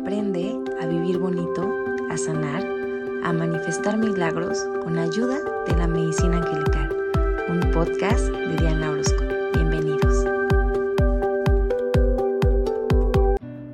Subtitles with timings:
[0.00, 1.70] Aprende a vivir bonito,
[2.10, 2.64] a sanar,
[3.22, 6.96] a manifestar milagros con ayuda de la medicina angelical.
[7.50, 9.22] Un podcast de Diana Orozco.
[9.52, 10.24] Bienvenidos.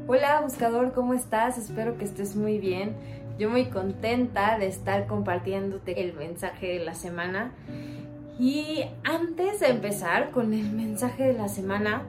[0.09, 1.59] Hola buscador, ¿cómo estás?
[1.59, 2.97] Espero que estés muy bien.
[3.39, 7.53] Yo muy contenta de estar compartiéndote el mensaje de la semana.
[8.41, 12.03] Y antes de empezar con el mensaje de la semana,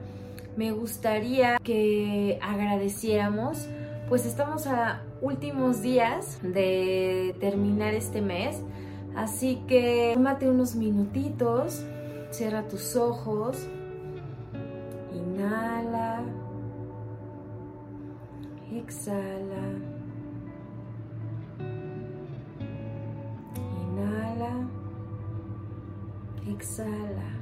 [0.56, 3.68] me gustaría que agradeciéramos,
[4.08, 8.62] pues estamos a últimos días de terminar este mes,
[9.14, 11.84] así que tómate unos minutitos,
[12.30, 13.68] cierra tus ojos,
[15.12, 16.22] inhala,
[18.72, 19.62] exhala,
[23.92, 24.68] inhala,
[26.48, 27.38] exhala.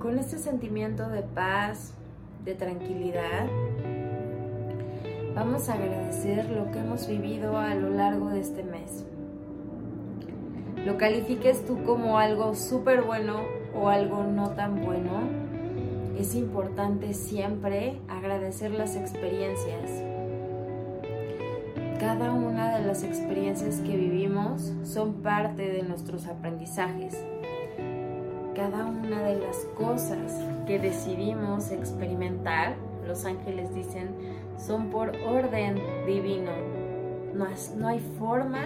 [0.00, 1.92] con este sentimiento de paz,
[2.44, 3.46] de tranquilidad,
[5.34, 9.04] vamos a agradecer lo que hemos vivido a lo largo de este mes.
[10.84, 13.42] Lo califiques tú como algo súper bueno
[13.74, 15.28] o algo no tan bueno,
[16.18, 19.90] es importante siempre agradecer las experiencias.
[21.98, 27.18] Cada una de las experiencias que vivimos son parte de nuestros aprendizajes
[28.60, 34.10] cada una de las cosas que decidimos experimentar, los ángeles dicen,
[34.58, 36.52] son por orden divino.
[37.32, 37.46] No,
[37.78, 38.60] no hay forma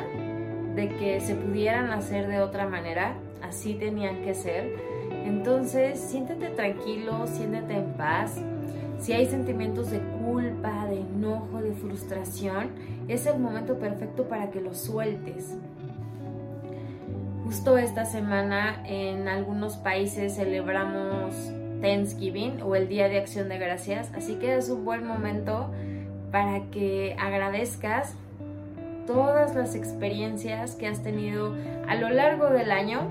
[0.75, 4.75] de que se pudieran hacer de otra manera, así tenían que ser.
[5.25, 8.41] Entonces, siéntete tranquilo, siéntete en paz.
[8.99, 12.71] Si hay sentimientos de culpa, de enojo, de frustración,
[13.07, 15.55] es el momento perfecto para que los sueltes.
[17.45, 21.35] Justo esta semana en algunos países celebramos
[21.83, 25.71] Thanksgiving o el Día de Acción de Gracias, así que es un buen momento
[26.33, 28.15] para que agradezcas
[29.07, 31.55] todas las experiencias que has tenido
[31.87, 33.11] a lo largo del año,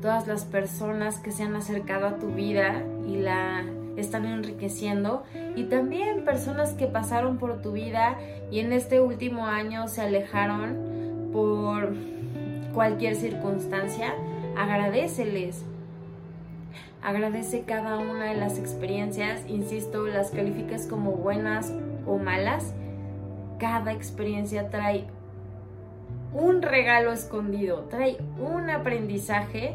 [0.00, 3.64] todas las personas que se han acercado a tu vida y la
[3.96, 5.24] están enriqueciendo
[5.56, 8.18] y también personas que pasaron por tu vida
[8.52, 11.92] y en este último año se alejaron por
[12.72, 14.14] cualquier circunstancia,
[14.56, 15.64] agradeceles.
[17.02, 21.72] Agradece cada una de las experiencias, insisto, las calificas como buenas
[22.06, 22.74] o malas.
[23.58, 25.06] Cada experiencia trae
[26.32, 29.74] un regalo escondido, trae un aprendizaje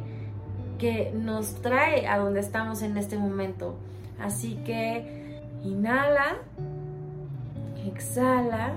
[0.80, 3.76] que nos trae a donde estamos en este momento.
[4.20, 6.38] Así que inhala,
[7.86, 8.74] exhala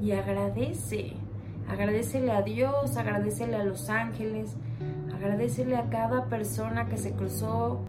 [0.00, 1.14] y agradece.
[1.68, 4.56] Agradecele a Dios, agradecele a los ángeles,
[5.14, 7.80] agradecele a cada persona que se cruzó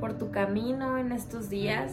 [0.00, 1.92] por tu camino en estos días.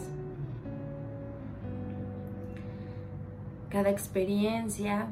[3.68, 5.08] Cada experiencia,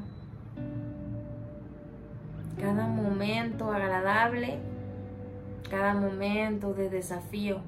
[2.59, 4.57] cada momento agradable,
[5.69, 7.59] cada momento de desafío.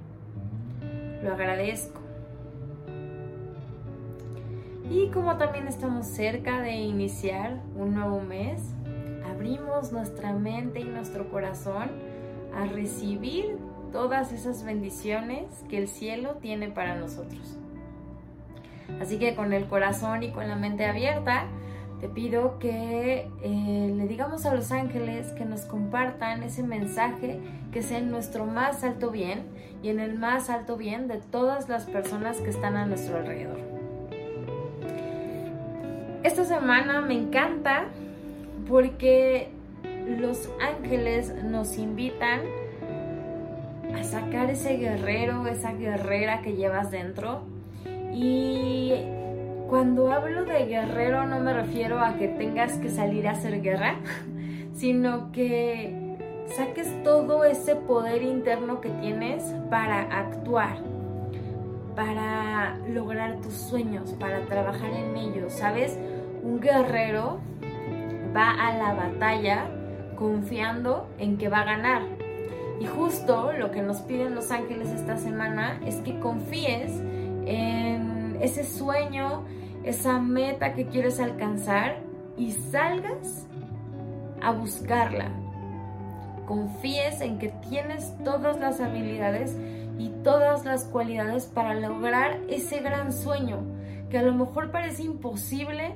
[1.22, 2.05] Lo agradezco.
[4.90, 8.62] Y como también estamos cerca de iniciar un nuevo mes,
[9.28, 11.90] abrimos nuestra mente y nuestro corazón
[12.56, 13.58] a recibir
[13.92, 17.58] todas esas bendiciones que el cielo tiene para nosotros.
[19.02, 21.48] Así que con el corazón y con la mente abierta,
[22.00, 27.40] te pido que eh, le digamos a los ángeles que nos compartan ese mensaje
[27.72, 29.46] que sea en nuestro más alto bien
[29.82, 33.75] y en el más alto bien de todas las personas que están a nuestro alrededor.
[36.26, 37.86] Esta semana me encanta
[38.68, 39.50] porque
[40.20, 42.42] los ángeles nos invitan
[43.96, 47.44] a sacar ese guerrero, esa guerrera que llevas dentro.
[48.12, 48.96] Y
[49.70, 53.98] cuando hablo de guerrero no me refiero a que tengas que salir a hacer guerra,
[54.74, 56.18] sino que
[56.58, 60.80] saques todo ese poder interno que tienes para actuar,
[61.96, 66.00] para lograr tus sueños, para trabajar en ellos, ¿sabes?
[66.46, 67.40] Un guerrero
[68.36, 69.66] va a la batalla
[70.16, 72.04] confiando en que va a ganar.
[72.80, 76.92] Y justo lo que nos piden los ángeles esta semana es que confíes
[77.46, 79.44] en ese sueño,
[79.84, 81.98] esa meta que quieres alcanzar
[82.38, 83.48] y salgas
[84.42, 85.32] a buscarla.
[86.46, 89.58] Confíes en que tienes todas las habilidades
[89.98, 93.64] y todas las cualidades para lograr ese gran sueño
[94.10, 95.96] que a lo mejor parece imposible,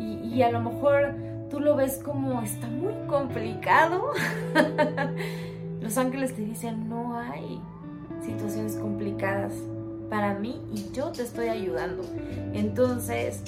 [0.00, 1.14] y, a lo mejor
[1.50, 4.12] tú lo ves como está muy complicado.
[5.80, 7.60] Los ángeles te dicen, no hay
[8.24, 9.52] situaciones complicadas
[10.08, 12.02] para mí y yo te estoy ayudando.
[12.52, 13.42] Entonces,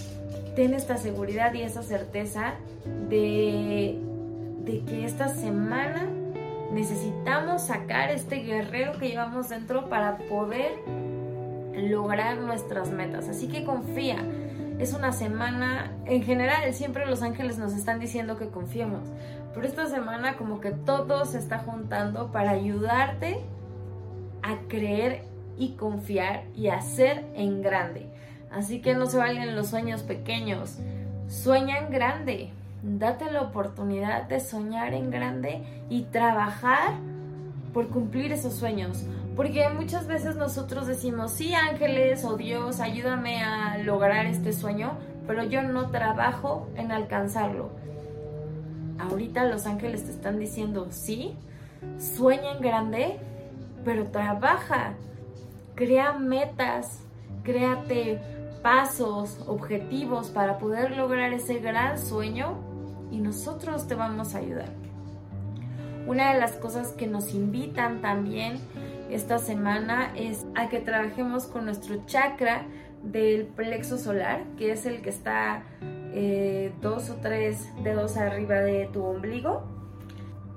[0.54, 2.55] ten esta seguridad y esa certeza
[3.08, 3.98] de,
[4.64, 6.08] de que esta semana
[6.72, 10.72] necesitamos sacar este guerrero que llevamos dentro para poder
[11.75, 13.28] lograr nuestras metas.
[13.28, 14.25] Así que confía.
[14.78, 19.08] Es una semana, en general, siempre los ángeles nos están diciendo que confiemos.
[19.54, 23.40] Pero esta semana como que todo se está juntando para ayudarte
[24.42, 25.24] a creer
[25.56, 28.06] y confiar y hacer en grande.
[28.50, 30.78] Así que no se valen los sueños pequeños.
[31.28, 32.50] Sueña en grande.
[32.82, 36.94] Date la oportunidad de soñar en grande y trabajar
[37.72, 39.04] por cumplir esos sueños.
[39.36, 45.42] Porque muchas veces nosotros decimos, sí ángeles o Dios, ayúdame a lograr este sueño, pero
[45.44, 47.70] yo no trabajo en alcanzarlo.
[48.98, 51.34] Ahorita los ángeles te están diciendo, sí,
[51.98, 53.20] sueña en grande,
[53.84, 54.94] pero trabaja,
[55.74, 57.00] crea metas,
[57.42, 58.20] créate
[58.62, 62.58] pasos, objetivos para poder lograr ese gran sueño
[63.10, 64.81] y nosotros te vamos a ayudar.
[66.06, 68.58] Una de las cosas que nos invitan también
[69.10, 72.66] esta semana es a que trabajemos con nuestro chakra
[73.02, 75.64] del plexo solar, que es el que está
[76.12, 79.64] eh, dos o tres dedos arriba de tu ombligo.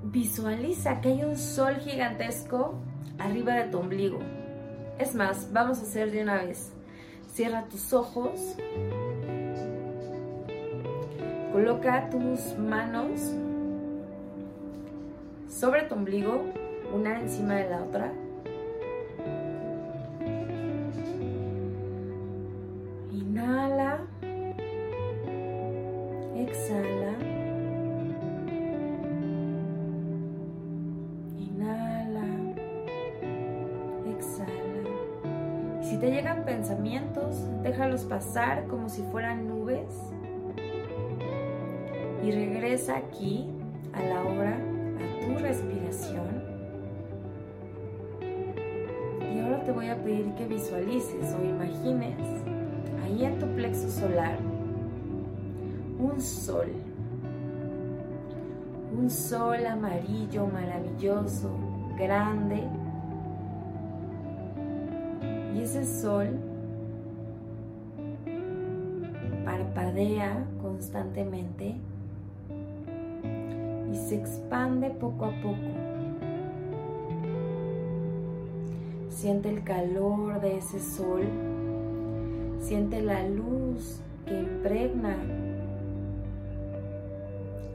[0.02, 2.74] Visualiza que hay un sol gigantesco
[3.18, 4.18] arriba de tu ombligo.
[4.98, 6.72] Es más, vamos a hacer de una vez.
[7.32, 8.56] Cierra tus ojos.
[11.52, 13.34] Coloca tus manos
[15.58, 16.44] sobre tu ombligo,
[16.92, 18.12] una encima de la otra.
[23.10, 24.00] Inhala.
[26.36, 27.14] Exhala.
[31.38, 32.26] Inhala.
[34.10, 35.80] Exhala.
[35.80, 39.88] Y si te llegan pensamientos, déjalos pasar como si fueran nubes.
[42.22, 43.48] Y regresa aquí
[43.94, 44.75] a la hora
[45.20, 46.42] tu respiración.
[49.34, 52.16] Y ahora te voy a pedir que visualices o imagines
[53.04, 54.38] ahí en tu plexo solar
[55.98, 56.66] un sol.
[58.96, 61.50] Un sol amarillo, maravilloso,
[61.98, 62.62] grande.
[65.54, 66.28] Y ese sol
[69.44, 71.76] parpadea constantemente
[73.96, 75.56] se expande poco a poco.
[79.08, 81.24] Siente el calor de ese sol,
[82.60, 85.16] siente la luz que impregna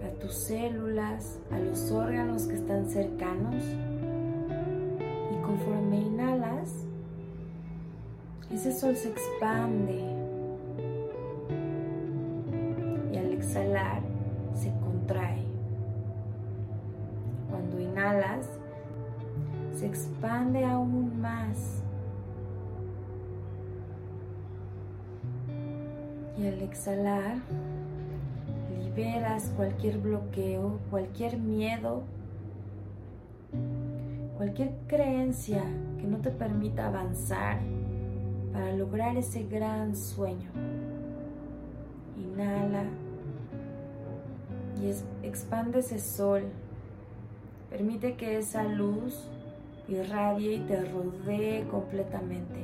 [0.06, 3.64] a tus células, a los órganos que están cercanos.
[5.32, 6.86] Y conforme inhalas,
[8.52, 10.00] ese sol se expande.
[13.12, 14.02] Y al exhalar,
[14.54, 15.41] se contrae
[19.82, 21.82] se expande aún más.
[26.38, 27.38] Y al exhalar,
[28.84, 32.04] liberas cualquier bloqueo, cualquier miedo,
[34.38, 35.64] cualquier creencia
[36.00, 37.58] que no te permita avanzar
[38.54, 40.52] para lograr ese gran sueño.
[42.18, 42.84] Inhala
[44.80, 46.44] y expande ese sol
[47.72, 49.30] Permite que esa luz
[49.92, 52.60] irradie y te rodee completamente.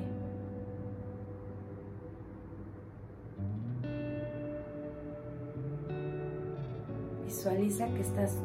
[7.25, 8.37] Visualiza que estás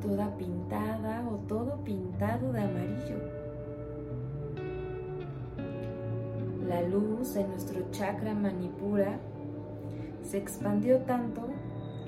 [0.00, 3.40] toda pintada o todo pintado de amarillo.
[6.66, 9.18] La luz en nuestro chakra manipura
[10.22, 11.48] se expandió tanto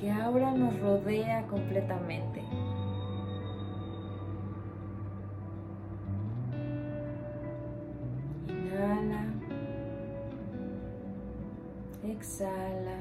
[0.01, 2.42] que ahora nos rodea completamente.
[12.05, 12.99] Exhala.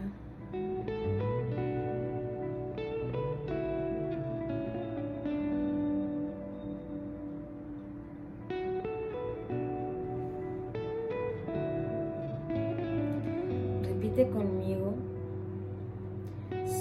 [13.84, 14.93] Repite conmigo,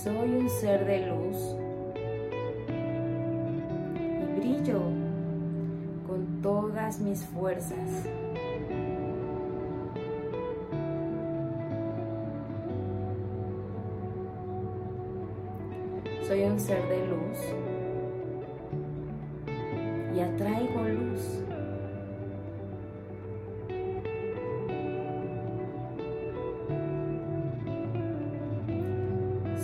[0.03, 1.37] soy un ser de luz
[3.97, 4.81] y brillo
[6.07, 8.07] con todas mis fuerzas.
[16.51, 17.39] soy un ser de luz
[20.17, 21.45] y atraigo luz.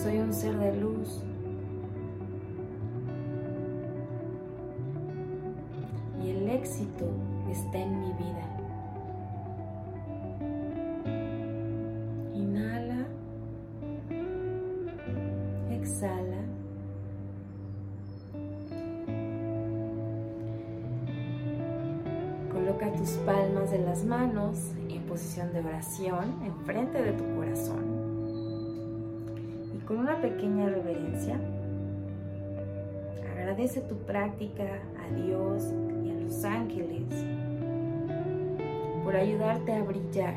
[0.01, 1.23] Soy un ser de luz.
[6.23, 7.07] Y el éxito
[7.51, 8.47] está en mi vida.
[12.35, 13.07] inhala
[15.71, 16.46] exhala.
[22.79, 24.59] Coloca tus palmas de las manos
[24.91, 27.97] en posición de oración enfrente de tu corazón
[29.87, 31.39] con una pequeña reverencia,
[33.31, 35.73] agradece tu práctica a Dios
[36.05, 37.05] y a los ángeles
[39.05, 40.35] por ayudarte a brillar.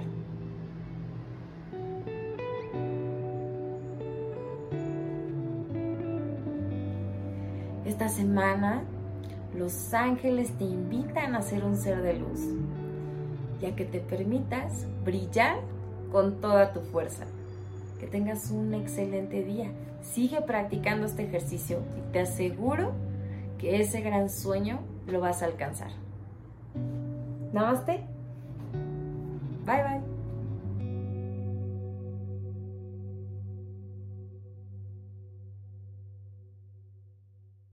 [7.85, 8.83] Esta semana
[9.55, 12.41] los ángeles te invitan a ser un ser de luz,
[13.61, 15.57] ya que te permitas brillar
[16.11, 17.25] con toda tu fuerza
[17.99, 19.71] que tengas un excelente día.
[20.01, 22.93] Sigue practicando este ejercicio y te aseguro
[23.59, 25.91] que ese gran sueño lo vas a alcanzar.
[27.51, 28.05] Namaste.
[29.65, 30.08] Bye bye.